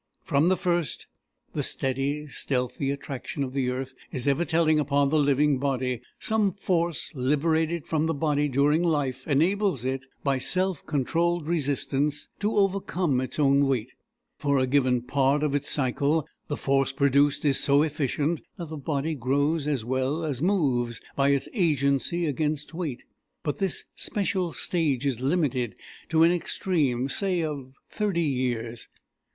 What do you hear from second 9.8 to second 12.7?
it, by self controlled resistance, to